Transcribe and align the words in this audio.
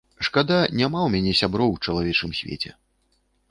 Шкада, 0.27 0.55
няма 0.79 0.99
ў 1.03 1.09
мяне 1.17 1.33
сяброў 1.43 1.69
у 1.75 1.79
чалавечым 1.87 2.35
свеце! 2.41 2.69